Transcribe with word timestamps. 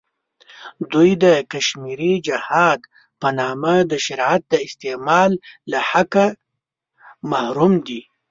دوی 0.91 1.09
د 1.23 1.25
کشمیري 1.51 2.13
جهاد 2.27 2.79
په 3.21 3.27
نامه 3.39 3.75
د 3.91 3.93
شریعت 4.05 4.41
د 4.51 4.55
استعمال 4.67 5.31
له 5.71 5.79
حقه 5.89 6.25
محروم 7.31 7.73
دی. 7.87 8.01